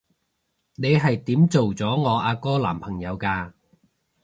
[0.77, 3.51] 你係點做咗我阿哥男朋友㗎？